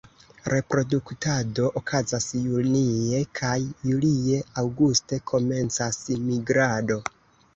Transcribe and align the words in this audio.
Reproduktado 0.51 1.65
okazas 1.81 2.25
junie 2.45 3.19
kaj 3.39 3.53
julie; 3.89 4.39
aŭguste 4.63 5.19
komencas 5.33 6.03
migrado. 6.31 7.01